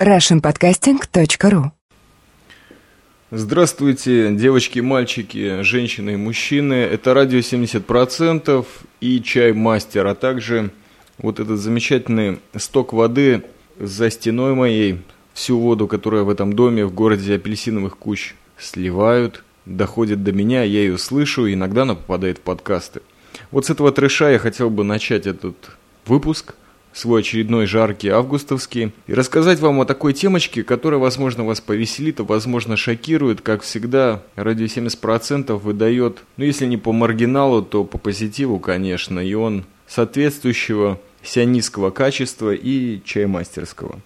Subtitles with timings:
[0.00, 1.70] russianpodcasting.ru
[3.30, 6.74] Здравствуйте, девочки, мальчики, женщины и мужчины.
[6.74, 8.66] Это радио 70%
[9.00, 10.70] и чай мастер, а также
[11.16, 13.44] вот этот замечательный сток воды
[13.78, 15.00] за стеной моей,
[15.32, 20.80] всю воду, которая в этом доме, в городе апельсиновых куч, сливают, доходит до меня, я
[20.80, 23.00] ее слышу, и иногда она попадает в подкасты.
[23.50, 25.56] Вот с этого трэша я хотел бы начать этот
[26.04, 26.54] выпуск–
[26.96, 32.24] свой очередной жаркий августовский, и рассказать вам о такой темочке, которая, возможно, вас повеселит, а,
[32.24, 33.42] возможно, шокирует.
[33.42, 39.34] Как всегда, радио 70% выдает, ну, если не по маргиналу, то по позитиву, конечно, и
[39.34, 44.00] он соответствующего сионистского качества и чаймастерского.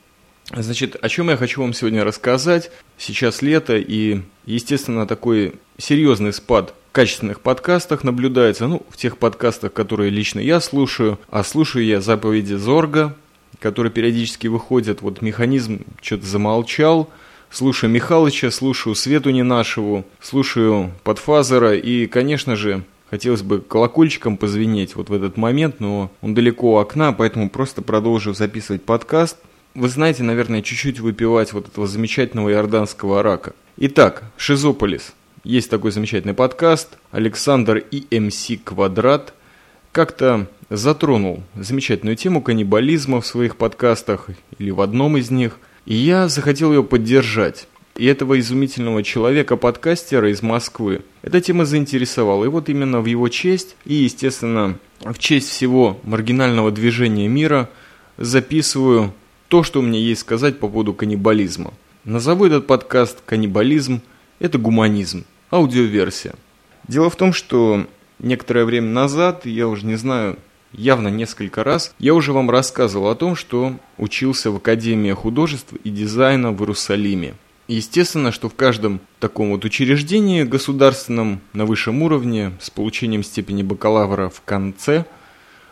[0.53, 2.73] Значит, о чем я хочу вам сегодня рассказать.
[2.99, 8.67] Сейчас лето и, естественно, такой серьезный спад в качественных подкастах наблюдается.
[8.67, 11.21] Ну, в тех подкастах, которые лично я слушаю.
[11.31, 13.15] А слушаю я заповеди Зорга,
[13.61, 15.03] которые периодически выходят.
[15.03, 17.09] Вот механизм что-то замолчал.
[17.49, 25.09] Слушаю Михалыча, слушаю Свету Ненашеву, слушаю Подфазера и, конечно же, Хотелось бы колокольчиком позвенеть вот
[25.09, 29.37] в этот момент, но он далеко у окна, поэтому просто продолжу записывать подкаст.
[29.74, 33.52] Вы знаете, наверное, чуть-чуть выпивать вот этого замечательного иорданского арака.
[33.77, 35.12] Итак, Шизополис.
[35.45, 36.99] Есть такой замечательный подкаст.
[37.12, 39.32] Александр и МС Квадрат
[39.93, 44.27] как-то затронул замечательную тему каннибализма в своих подкастах
[44.59, 45.60] или в одном из них.
[45.87, 47.68] И я захотел ее поддержать.
[47.95, 52.45] И этого изумительного человека-подкастера из Москвы эта тема заинтересовала.
[52.45, 57.71] И вот именно в его честь и, естественно, в честь всего маргинального движения мира
[58.16, 59.15] записываю
[59.51, 61.74] то, что у меня есть сказать по поводу каннибализма.
[62.04, 64.00] Назову этот подкаст «Каннибализм
[64.38, 66.34] это гуманизм, аудиоверсия.
[66.87, 67.84] Дело в том, что
[68.21, 70.38] некоторое время назад, я уже не знаю,
[70.72, 75.91] явно несколько раз, я уже вам рассказывал о том, что учился в Академии художеств и
[75.91, 77.34] дизайна в Иерусалиме.
[77.66, 84.28] Естественно, что в каждом таком вот учреждении государственном на высшем уровне с получением степени бакалавра
[84.28, 85.06] в конце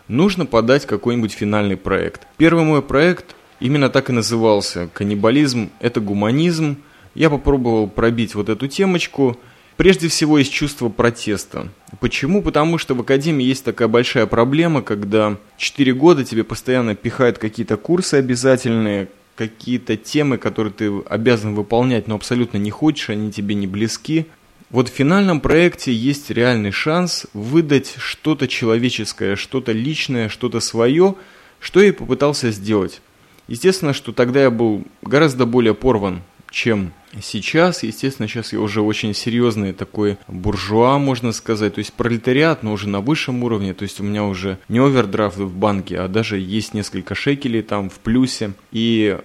[0.09, 2.27] нужно подать какой-нибудь финальный проект.
[2.38, 6.79] Первый мой проект именно так и назывался «Каннибализм– это гуманизм»,
[7.15, 9.37] я попробовал пробить вот эту темочку.
[9.77, 11.69] Прежде всего из чувства протеста.
[12.01, 12.43] Почему?
[12.43, 17.77] Потому что в академии есть такая большая проблема, когда 4 года тебе постоянно пихают какие-то
[17.77, 23.67] курсы обязательные, какие-то темы, которые ты обязан выполнять, но абсолютно не хочешь, они тебе не
[23.67, 24.27] близки.
[24.71, 31.15] Вот в финальном проекте есть реальный шанс выдать что-то человеческое, что-то личное, что-то свое,
[31.61, 33.01] что я и попытался сделать.
[33.49, 36.93] Естественно, что тогда я был гораздо более порван, чем
[37.23, 42.73] Сейчас, естественно, сейчас я уже очень серьезный такой буржуа, можно сказать, то есть пролетариат, но
[42.73, 46.39] уже на высшем уровне, то есть у меня уже не овердрафт в банке, а даже
[46.39, 48.53] есть несколько шекелей там в плюсе.
[48.73, 49.19] И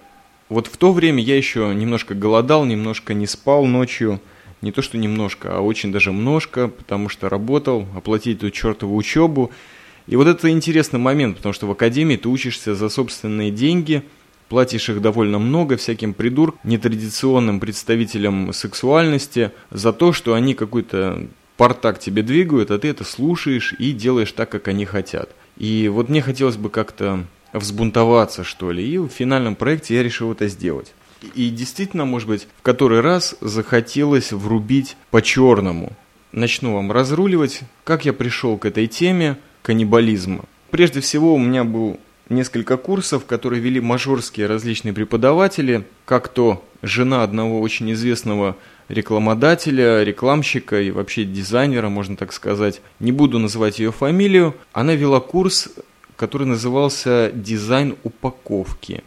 [0.48, 4.22] вот в то время я еще немножко голодал, немножко не спал ночью,
[4.62, 9.52] не то что немножко, а очень даже множко, потому что работал, оплатить эту чертову учебу.
[10.08, 14.03] И вот это интересный момент, потому что в академии ты учишься за собственные деньги–
[14.53, 21.28] Платишь их довольно много всяким придуркам, нетрадиционным представителям сексуальности, за то, что они какой-то
[21.58, 25.31] портак тебе двигают, а ты это слушаешь и делаешь так, как они хотят.
[25.58, 30.31] И вот мне хотелось бы как-то взбунтоваться, что ли, и в финальном проекте я решил
[30.31, 30.94] это сделать.
[31.34, 35.94] И действительно, может быть, в который раз захотелось врубить по-черному.
[36.31, 40.46] Начну вам разруливать, как я пришел к этой теме каннибализма.
[40.69, 47.24] Прежде всего, у меня был несколько курсов, которые вели мажорские различные преподаватели, как то жена
[47.24, 48.56] одного очень известного
[48.90, 52.81] рекламодателя, рекламщика и вообще дизайнера, можно так сказать.
[53.00, 54.56] Не буду называть ее фамилию.
[54.74, 55.69] Она вела курс,
[56.16, 59.03] который назывался «Дизайн упаковки»,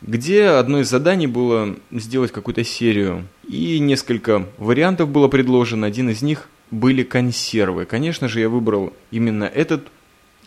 [0.00, 3.26] где одно из заданий было сделать какую-то серию.
[3.48, 5.86] И несколько вариантов было предложено.
[5.86, 7.84] Один из них были консервы.
[7.84, 9.86] Конечно же, я выбрал именно этот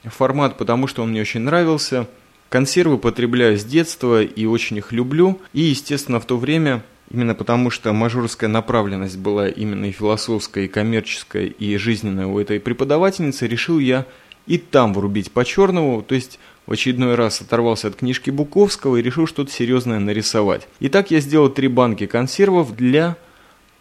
[0.03, 2.08] формат, потому что он мне очень нравился.
[2.50, 5.40] Консервы потребляю с детства и очень их люблю.
[5.53, 10.68] И, естественно, в то время, именно потому что мажорская направленность была именно и философская, и
[10.68, 14.06] коммерческая, и жизненная у этой преподавательницы, решил я
[14.48, 19.27] и там врубить по-черному, то есть в очередной раз оторвался от книжки Буковского и решил
[19.27, 20.68] что-то серьезное нарисовать.
[20.80, 23.18] Итак, я сделал три банки консервов для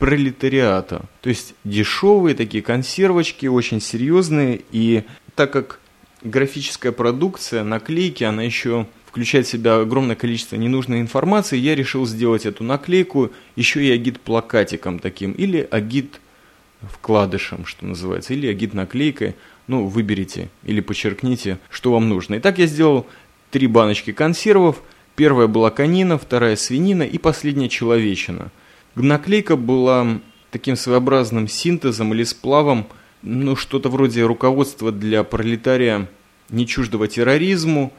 [0.05, 1.07] пролетариата.
[1.23, 4.61] То есть дешевые такие консервочки, очень серьезные.
[4.71, 5.05] И
[5.35, 5.81] так как
[6.23, 12.45] графическая продукция, наклейки, она еще включает в себя огромное количество ненужной информации, я решил сделать
[12.45, 19.37] эту наклейку еще и агит-плакатиком таким, или агит-вкладышем, что называется, или агит-наклейкой,
[19.69, 22.37] ну, выберите или подчеркните, что вам нужно.
[22.37, 23.07] Итак, я сделал
[23.51, 24.83] три баночки консервов,
[25.17, 28.51] Первая была конина, вторая свинина и последняя человечина.
[28.95, 30.21] Наклейка была
[30.51, 32.87] таким своеобразным синтезом или сплавом,
[33.23, 36.09] ну, что-то вроде руководства для пролетария
[36.51, 37.93] не чуждого терроризму,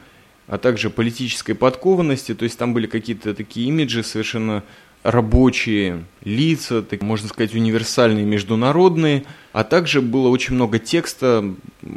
[0.48, 4.64] а также политической подкованности, то есть там были какие-то такие имиджи совершенно
[5.04, 11.44] рабочие лица, так, можно сказать, универсальные, международные, а также было очень много текста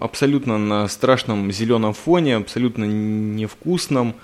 [0.01, 4.15] абсолютно на страшном зеленом фоне, абсолютно невкусном,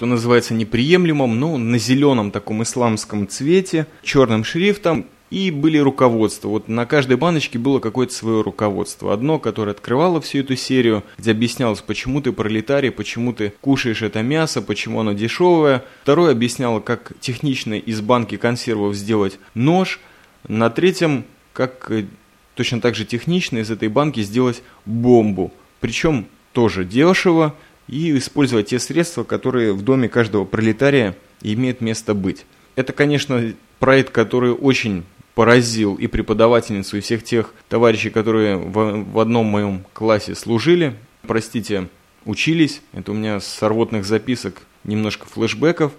[0.00, 6.48] что называется неприемлемом, но на зеленом таком исламском цвете, черным шрифтом, и были руководства.
[6.48, 9.12] Вот на каждой баночке было какое-то свое руководство.
[9.12, 14.22] Одно, которое открывало всю эту серию, где объяснялось, почему ты пролетарий, почему ты кушаешь это
[14.22, 15.84] мясо, почему оно дешевое.
[16.02, 20.00] Второе объясняло, как технично из банки консервов сделать нож.
[20.48, 22.06] На третьем, как э,
[22.54, 25.52] точно так же технично из этой банки сделать бомбу.
[25.78, 27.54] Причем тоже дешево
[27.88, 32.44] и использовать те средства, которые в доме каждого пролетария имеют место быть.
[32.76, 35.04] Это, конечно, проект, который очень
[35.34, 41.88] поразил и преподавательницу, и всех тех товарищей, которые в, в одном моем классе служили, простите,
[42.24, 42.82] учились.
[42.92, 45.92] Это у меня с рвотных записок немножко флешбеков.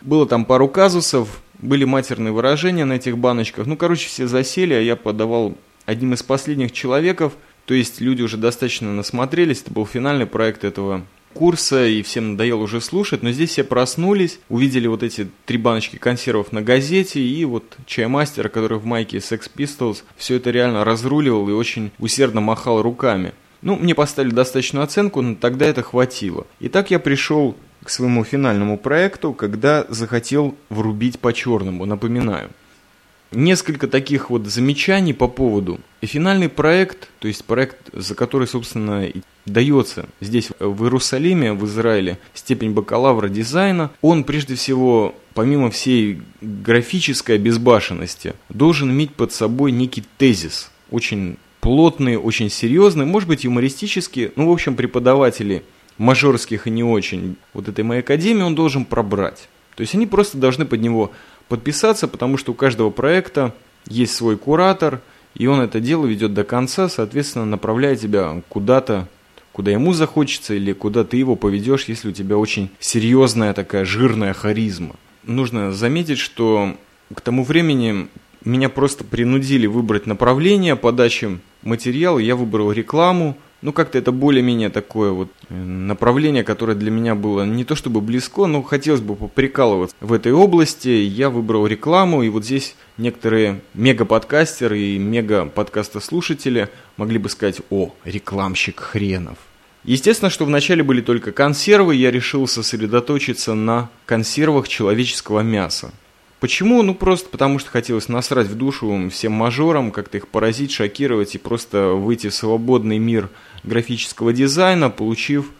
[0.00, 3.66] Было там пару казусов, были матерные выражения на этих баночках.
[3.66, 5.56] Ну, короче, все засели, а я подавал
[5.86, 7.32] одним из последних человеков.
[7.66, 9.62] То есть люди уже достаточно насмотрелись.
[9.62, 11.02] Это был финальный проект этого
[11.32, 15.96] курса, и всем надоело уже слушать, но здесь все проснулись, увидели вот эти три баночки
[15.96, 21.48] консервов на газете, и вот чаймастер, который в майке Sex Pistols, все это реально разруливал
[21.48, 23.32] и очень усердно махал руками.
[23.62, 26.46] Ну, мне поставили достаточную оценку, но тогда это хватило.
[26.60, 32.50] И так я пришел к своему финальному проекту, когда захотел врубить по черному, напоминаю–
[33.32, 35.80] несколько таких вот замечаний по поводу.
[36.00, 41.64] И финальный проект, то есть проект, за который, собственно, и дается здесь, в Иерусалиме, в
[41.66, 49.72] Израиле, степень бакалавра дизайна, он прежде всего, помимо всей графической обезбашенности, должен иметь под собой
[49.72, 55.64] некий тезис, очень плотный, очень серьезный, может быть юмористический, ну, в общем, преподаватели
[55.96, 59.48] мажорских и не очень вот этой моей академии он должен пробрать.
[59.74, 61.12] То есть они просто должны под него
[61.48, 63.54] подписаться, потому что у каждого проекта
[63.86, 65.00] есть свой куратор,
[65.34, 69.08] и он это дело ведет до конца, соответственно, направляя тебя куда-то,
[69.52, 74.32] куда ему захочется, или куда ты его поведешь, если у тебя очень серьезная такая жирная
[74.32, 74.96] харизма.
[75.24, 76.76] Нужно заметить, что
[77.14, 78.08] к тому времени
[78.44, 85.10] меня просто принудили выбрать направление подачи материала, я выбрал рекламу, ну, как-то это более-менее такое
[85.12, 89.96] вот э, направление, которое для меня было не то чтобы близко, но хотелось бы поприкалываться
[90.02, 90.88] в этой области.
[90.88, 96.68] Я выбрал рекламу, и вот здесь некоторые мега-подкастеры и мега-подкастослушатели
[96.98, 99.38] могли бы сказать «О, рекламщик хренов».
[99.82, 105.90] Естественно, что вначале были только консервы, я решил сосредоточиться на консервах человеческого мяса.
[106.44, 106.82] Почему?
[106.82, 111.38] Ну просто потому, что хотелось насрать в душу всем мажорам, как-то их поразить, шокировать и
[111.38, 113.30] просто выйти в свободный мир
[113.62, 115.50] графического дизайна, получив,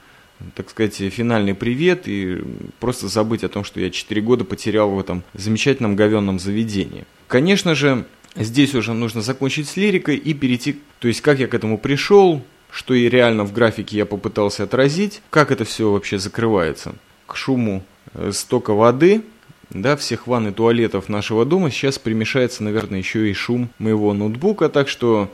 [0.55, 2.45] так сказать, финальный привет и
[2.81, 7.07] просто забыть о том, что я 4 года потерял в этом замечательном говенном заведении.
[7.29, 8.05] Конечно же,
[8.37, 12.43] здесь уже нужно закончить с лирикой и перейти, то есть как я к этому пришел,
[12.71, 16.95] что и реально в графике я попытался отразить, как это все вообще закрывается.
[17.27, 19.23] К шуму э, стока воды,
[19.75, 24.69] да, всех ванн и туалетов нашего дома сейчас примешается, наверное, еще и шум моего ноутбука,
[24.69, 25.31] так что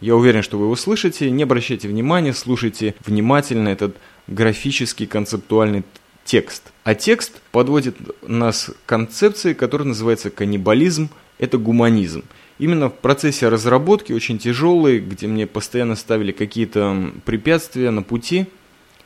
[0.00, 1.30] я уверен, что вы его слышите.
[1.30, 3.96] Не обращайте внимания, слушайте внимательно этот
[4.28, 5.82] графический концептуальный
[6.24, 6.72] текст.
[6.84, 7.96] А текст подводит
[8.26, 12.22] нас к концепции, которая называется каннибализм, это гуманизм.
[12.58, 18.46] Именно в процессе разработки, очень тяжелый, где мне постоянно ставили какие-то препятствия на пути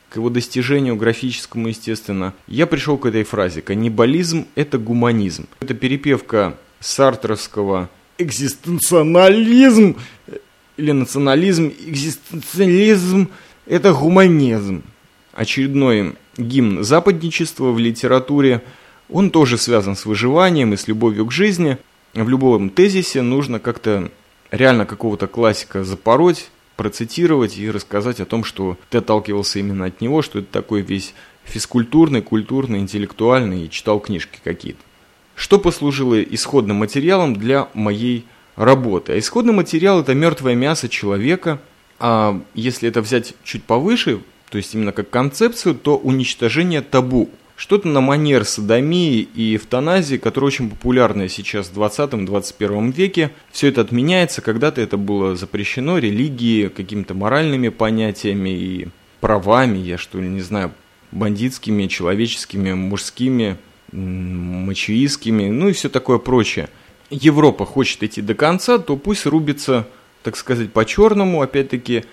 [0.09, 3.61] к его достижению графическому, естественно, я пришел к этой фразе.
[3.61, 5.47] Каннибализм– это гуманизм.
[5.61, 9.97] Это перепевка сартровского экзистенциализм
[10.77, 13.29] или национализм, экзистенциализм–
[13.67, 14.83] это гуманизм.
[15.33, 18.63] Очередной гимн западничества в литературе,
[19.09, 21.79] он тоже связан с выживанием и с любовью к жизни.
[22.15, 24.11] В любом тезисе нужно как-то
[24.51, 30.23] реально какого-то классика запороть, процитировать и рассказать о том, что ты отталкивался именно от него,
[30.23, 34.79] что это такой весь физкультурный, культурный, интеллектуальный и читал книжки какие-то.
[35.35, 39.13] Что послужило исходным материалом для моей работы.
[39.13, 41.61] А исходный материал– это мертвое мясо человека.
[41.99, 47.29] А если это взять чуть повыше, то есть именно как концепцию, то уничтожение табу.
[47.59, 53.33] Что-то на манер садомии и эвтаназии, которое очень популярное сейчас в 20-21 веке.
[53.51, 58.89] Все это отменяется, когда-то это было запрещено религией, какими-то моральными понятиями и
[59.19, 60.73] правами, я что ли не знаю,
[61.11, 63.57] бандитскими, человеческими, мужскими,
[63.91, 66.69] мачуистскими, ну и все такое прочее.
[67.11, 69.89] Европа хочет идти до конца, то пусть рубится,
[70.23, 72.05] так сказать, по-черному, опять-таки,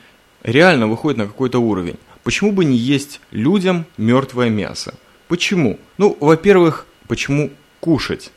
[0.41, 1.97] реально выходит на какой-то уровень.
[2.23, 4.95] Почему бы не есть людям мертвое мясо?
[5.27, 5.79] Почему?
[5.97, 8.31] Ну, во-первых, почему кушать?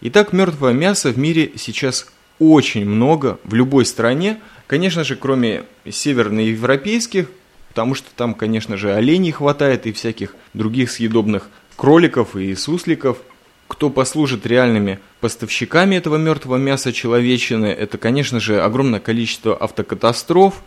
[0.00, 2.06] Итак, мертвое мясо в мире сейчас
[2.38, 7.28] очень много, в любой стране, конечно же, кроме северноевропейских,
[7.68, 13.18] потому что там, конечно же, оленей хватает и всяких других съедобных кроликов и сусликов.
[13.66, 20.62] Кто послужит реальными поставщиками этого мертвого мяса человечины, это, конечно же, огромное количество автокатастроф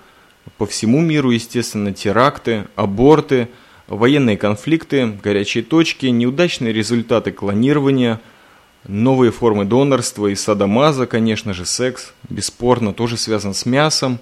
[0.57, 3.47] по всему миру, естественно, теракты, аборты,
[3.87, 8.19] военные конфликты, горячие точки, неудачные результаты клонирования,
[8.87, 14.19] новые формы донорства и садомаза, конечно же, секс, бесспорно, тоже связан с мясом,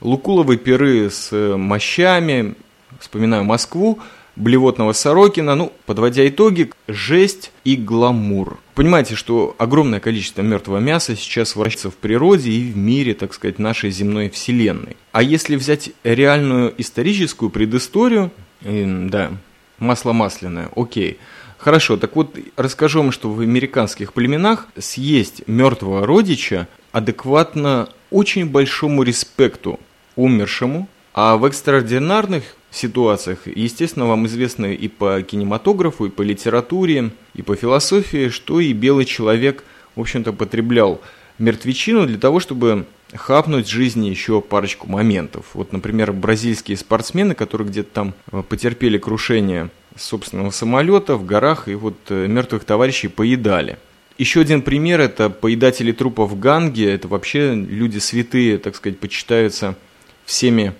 [0.00, 2.54] лукуловые пиры с мощами,
[2.98, 4.00] вспоминаю Москву,
[4.36, 5.54] блевотного Сорокина.
[5.54, 8.58] Ну, подводя итоги, жесть и гламур.
[8.74, 13.58] Понимаете, что огромное количество мертвого мяса сейчас вращается в природе и в мире, так сказать,
[13.58, 14.96] нашей земной вселенной.
[15.12, 18.30] А если взять реальную историческую предысторию,
[18.64, 19.32] э, да,
[19.78, 21.18] масло масляное, окей.
[21.58, 29.04] Хорошо, так вот расскажу вам, что в американских племенах съесть мертвого родича адекватно очень большому
[29.04, 29.78] респекту
[30.16, 33.46] умершему, а в экстраординарных ситуациях.
[33.46, 39.04] Естественно, вам известно и по кинематографу, и по литературе, и по философии, что и белый
[39.04, 39.62] человек,
[39.94, 41.00] в общем-то, потреблял
[41.42, 45.46] мертвечину для того, чтобы хапнуть жизни еще парочку моментов.
[45.54, 51.74] Вот, например, бразильские спортсмены, которые где-то там э, потерпели крушение собственного самолета в горах, и
[51.74, 53.78] вот э, мертвых товарищей поедали.
[54.18, 56.92] Еще один пример– это поедатели трупов в Ганге.
[56.92, 59.76] Это вообще люди святые, так сказать, почитаются
[60.24, 60.74] всеми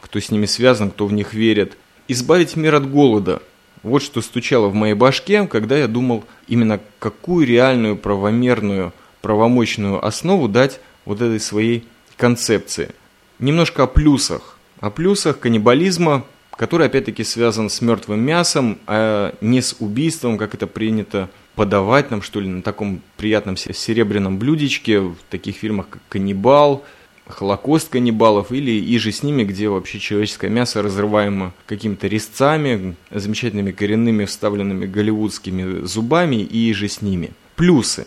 [0.00, 1.76] кто с ними связан, кто в них верит.
[2.08, 3.42] Избавить мир от голода.
[3.82, 8.92] Вот что стучало в моей башке, когда я думал именно какую реальную, правомерную,
[9.22, 11.84] правомощную основу дать вот этой своей
[12.16, 12.90] концепции.
[13.38, 14.58] Немножко о плюсах.
[14.80, 16.24] О плюсах каннибализма,
[16.56, 22.22] который опять-таки связан с мертвым мясом, а не с убийством, как это принято подавать нам,
[22.22, 26.84] что ли, на таком приятном серебряном блюдечке, в таких фильмах, как «Каннибал»,
[27.28, 33.72] Холокост каннибалов или и же с ними, где вообще человеческое мясо разрываемо какими-то резцами, замечательными
[33.72, 37.32] коренными вставленными голливудскими зубами и же с ними.
[37.56, 38.06] Плюсы.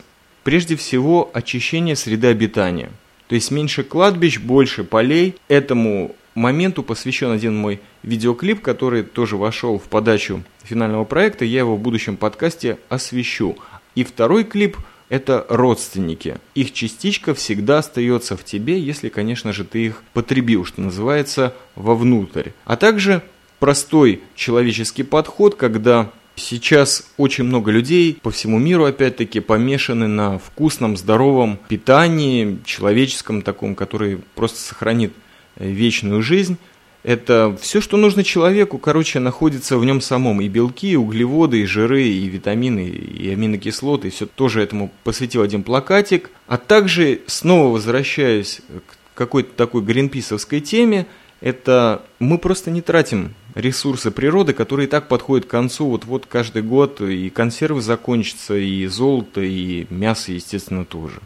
[0.49, 2.89] Прежде всего, очищение среды обитания.
[3.27, 5.35] То есть меньше кладбищ, больше полей.
[5.47, 11.45] Этому моменту посвящен один мой видеоклип, который тоже вошел в подачу финального проекта.
[11.45, 13.59] Я его в будущем подкасте освещу.
[13.93, 14.77] И второй клип–
[15.09, 16.39] это родственники.
[16.55, 22.49] Их частичка всегда остается в тебе, если, конечно же, ты их потребил, что называется, вовнутрь.
[22.65, 23.21] А также
[23.59, 30.97] простой человеческий подход, когда Сейчас очень много людей по всему миру, опять-таки, помешаны на вкусном,
[30.97, 35.13] здоровом питании, человеческом таком, который просто сохранит
[35.57, 36.57] вечную жизнь.
[37.03, 40.41] Это все, что нужно человеку, короче, находится в нем самом.
[40.41, 44.09] И белки, и углеводы, и жиры, и витамины, и аминокислоты.
[44.09, 46.29] Все тоже этому посвятил один плакатик.
[46.47, 51.05] А также, снова возвращаясь к какой-то такой гринписовской теме,
[51.41, 55.87] это мы просто не тратим ресурсы природы, которые и так подходят к концу.
[55.87, 61.19] Вот-вот каждый год и консервы закончатся, и золото, и мясо, естественно, тоже.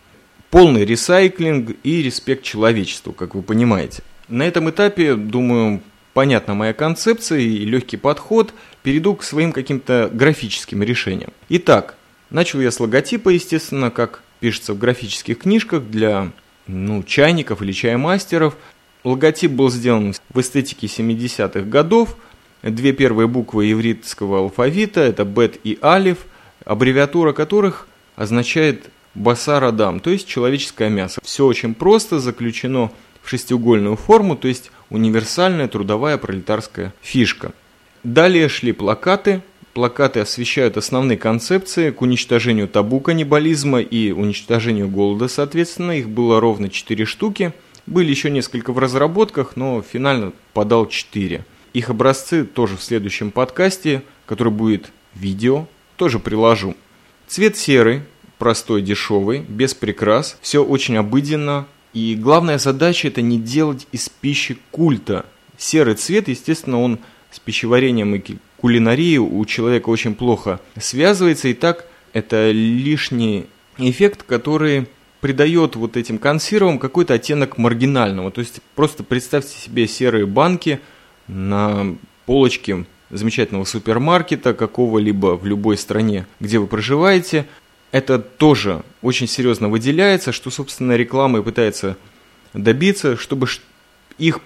[0.49, 4.03] Полный ресайклинг и респект человечеству, как вы понимаете.
[4.27, 5.81] На этом этапе, думаю,
[6.13, 8.53] понятна моя концепция и легкий подход.
[8.83, 11.31] Перейду к своим каким-то графическим решениям.
[11.49, 11.95] Итак,
[12.29, 16.31] начал я с логотипа, естественно, как пишется в графических книжках для
[16.67, 18.57] ну, чайников или чаймастеров.
[19.03, 22.15] Логотип был сделан в эстетике 70-х годов.
[22.61, 26.19] Две первые буквы еврейского алфавита– это бет и алиф,
[26.63, 31.19] аббревиатура которых означает басар адам, то есть человеческое мясо.
[31.23, 32.91] Все очень просто, заключено
[33.21, 37.51] в шестиугольную форму, то есть универсальная трудовая пролетарская фишка.
[38.03, 39.41] Далее шли плакаты.
[39.73, 45.97] Плакаты освещают основные концепции к уничтожению табу каннибализма и уничтожению голода, соответственно.
[45.97, 47.53] Их было ровно 4 штуки.
[47.85, 51.45] Были еще несколько в разработках, но финально подал 4.
[51.73, 56.75] Их образцы тоже в следующем подкасте, который будет видео, тоже приложу.
[57.27, 58.01] Цвет серый,
[58.37, 60.37] простой, дешевый, без прикрас.
[60.41, 65.25] Все очень обыденно, и главная задача это не делать из пищи культа.
[65.57, 66.99] Серый цвет, естественно, он
[67.31, 71.47] с пищеварением и кулинарией у человека очень плохо связывается.
[71.47, 73.45] И так это лишний
[73.77, 74.87] эффект, который
[75.23, 78.29] придает вот этим консервам какой-то оттенок маргинального.
[78.29, 80.81] То есть просто представьте себе серые банки
[81.29, 87.45] на полочке замечательного супермаркета какого-либо в любой стране, где вы проживаете,
[87.91, 91.95] это тоже очень серьезно выделяется, что, собственно, реклама и пытается
[92.53, 93.47] добиться, чтобы
[94.17, 94.41] их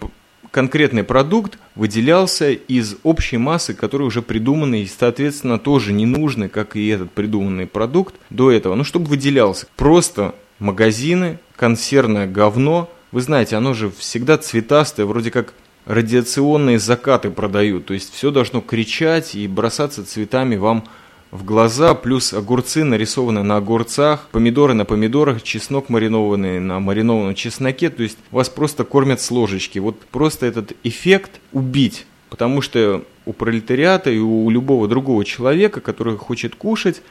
[0.51, 6.75] конкретный продукт выделялся из общей массы, которая уже придумана и, соответственно, тоже не нужны, как
[6.75, 8.75] и этот придуманный продукт до этого.
[8.75, 9.65] Ну, чтобы выделялся.
[9.75, 15.53] Просто магазины, консервное говно, вы знаете, оно же всегда цветастое, вроде как
[15.85, 17.85] радиационные закаты продают.
[17.85, 20.83] То есть все должно кричать и бросаться цветами вам
[21.31, 27.89] в глаза, плюс огурцы нарисованы на огурцах, помидоры на помидорах, чеснок маринованный на маринованном чесноке,
[27.89, 29.79] то есть вас просто кормят с ложечки.
[29.79, 36.17] Вот просто этот эффект убить, потому что у пролетариата и у любого другого человека, который
[36.17, 37.01] хочет кушать,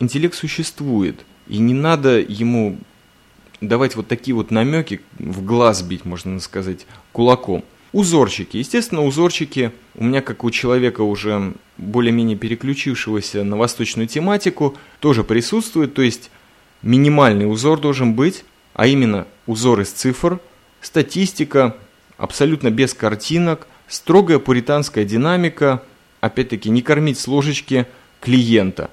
[0.00, 2.78] интеллект существует, и не надо ему
[3.60, 7.64] давать вот такие вот намеки, в глаз бить, можно сказать, кулаком.
[7.92, 8.56] Узорчики.
[8.56, 15.94] Естественно, узорчики у меня, как у человека уже более-менее переключившегося на восточную тематику, тоже присутствуют.
[15.94, 16.30] То есть
[16.82, 20.40] минимальный узор должен быть, а именно узор из цифр,
[20.80, 21.76] статистика,
[22.16, 25.82] абсолютно без картинок, строгая пуританская динамика,
[26.20, 27.86] опять-таки не кормить с ложечки
[28.20, 28.90] клиента.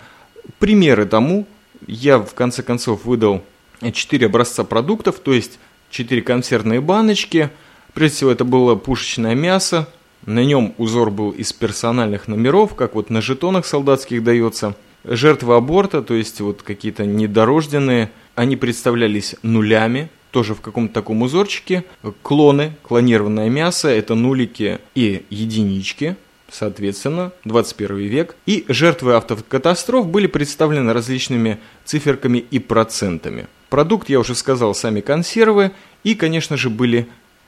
[0.60, 1.48] Примеры тому
[1.88, 3.44] я в конце концов выдал
[3.82, 5.60] 4 образца продуктов, то есть
[5.90, 7.50] 4 консервные баночки–
[7.94, 9.88] Прежде всего, это было пушечное мясо.
[10.26, 14.76] На нем узор был из персональных номеров, как вот на жетонах солдатских дается.
[15.04, 21.84] Жертвы аборта, то есть вот какие-то недорожденные, они представлялись нулями, тоже в каком-то таком узорчике.
[22.22, 26.16] Клоны, клонированное мясо, это нулики и единички,
[26.52, 28.36] соответственно, 21 век.
[28.46, 33.48] И жертвы автокатастроф были представлены различными циферками и процентами.
[33.70, 35.72] Продукт, я уже сказал, сами консервы.
[36.04, 37.08] И, конечно же, были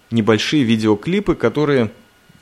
[0.10, 1.91] небольшие видеоклипы, которые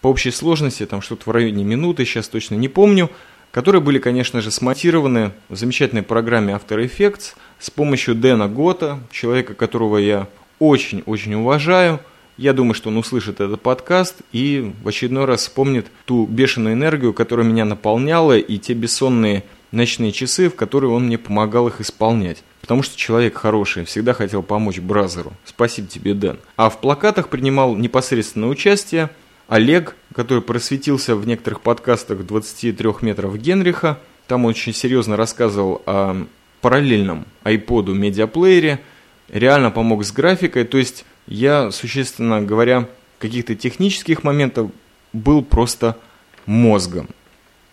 [0.01, 3.09] по общей сложности, там что-то в районе минуты, сейчас точно не помню,
[3.51, 9.53] которые были, конечно же, смонтированы в замечательной программе After Effects с помощью Дэна Гота, человека,
[9.53, 10.27] которого я
[10.59, 11.99] очень-очень уважаю.
[12.37, 17.13] Я думаю, что он услышит этот подкаст и в очередной раз вспомнит ту бешеную энергию,
[17.13, 22.43] которая меня наполняла, и те бессонные ночные часы, в которые он мне помогал их исполнять.
[22.61, 25.33] Потому что человек хороший, всегда хотел помочь бразеру.
[25.45, 26.39] Спасибо тебе, Дэн.
[26.55, 29.09] А в плакатах принимал непосредственное участие
[29.47, 33.99] Олег, который просветился в некоторых подкастах 23 метров Генриха.
[34.27, 36.25] Там он очень серьезно рассказывал о
[36.61, 38.79] параллельном iPod медиаплеере.
[39.27, 40.63] Реально помог с графикой.
[40.63, 42.87] То есть я, существенно говоря,
[43.19, 44.71] каких-то технических моментов
[45.13, 45.97] был просто
[46.45, 47.09] мозгом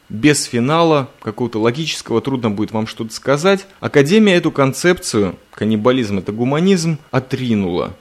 [0.09, 3.67] без финала, какого-то логического, трудно будет вам что-то сказать.
[3.81, 7.95] Академия эту концепцию, каннибализм это гуманизм, отринула.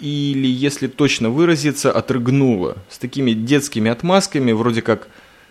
[0.00, 2.76] Или, если точно выразиться, отрыгнула.
[2.88, 5.08] С такими детскими отмазками, вроде как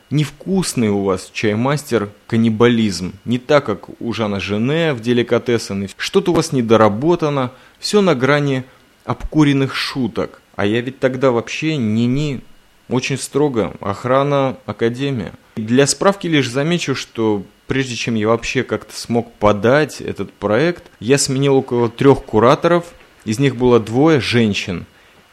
[0.10, 3.14] невкусный у вас чаймастер каннибализм.
[3.26, 5.90] Не так, как у Жана Жене в деликатесен.
[5.98, 7.52] Что-то у вас недоработано.
[7.80, 8.64] Все на грани
[9.06, 10.42] обкуренных шуток.
[10.56, 12.42] А я ведь тогда вообще не-не
[12.90, 13.76] очень строго.
[13.80, 15.34] Охрана Академия.
[15.56, 21.18] Для справки лишь замечу, что прежде чем я вообще как-то смог подать этот проект, я
[21.18, 22.86] сменил около трех кураторов,
[23.26, 24.86] из них было двое женщин.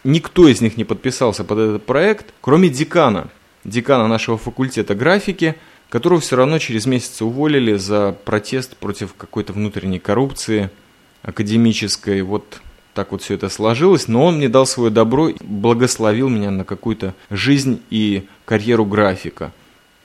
[0.05, 3.29] Никто из них не подписался под этот проект, кроме декана,
[3.65, 5.57] декана нашего факультета графики,
[5.91, 10.71] которого все равно через месяц уволили за протест против какой-то внутренней коррупции
[11.23, 12.23] академической.
[12.23, 12.61] Вот
[12.95, 17.15] так вот все это сложилось, но он мне дал свое добро, благословил меня на какую-то
[17.31, 19.53] жизнь и карьеру графика.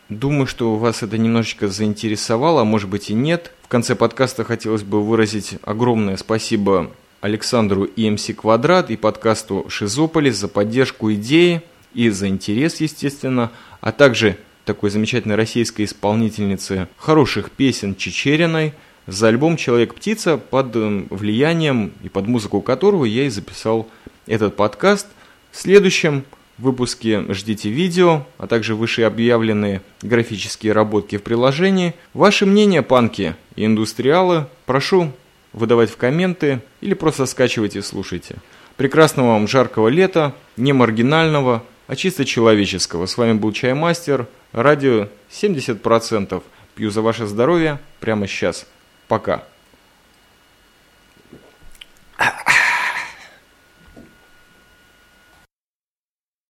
[0.09, 3.51] Думаю, что вас это немножечко заинтересовало, а может быть и нет.
[3.63, 10.35] В конце подкаста хотелось бы выразить огромное спасибо Александру и МС Квадрат и подкасту Шизополис
[10.35, 11.63] за поддержку идеи
[11.95, 18.73] и за интерес, естественно, а также такой замечательной российской исполнительницы хороших песен Чечериной
[19.07, 23.87] за альбом «Человек-птица», под эм, влиянием и под музыку которого я и записал
[24.25, 25.07] этот подкаст.
[25.51, 26.23] В следующем
[26.57, 31.93] выпуске ждите видео, а также вышеобъявленные графические работки в приложении.
[32.13, 35.11] Ваше мнение, панки и индустриалы, прошу
[35.53, 38.37] выдавать в комменты или просто скачивайте и слушайте.
[38.77, 43.05] Прекрасного вам жаркого лета, не маргинального, а чисто человеческого.
[43.05, 46.41] С вами был Чаймастер, радио 70%.
[46.75, 48.65] Пью за ваше здоровье прямо сейчас.
[49.07, 49.43] Пока.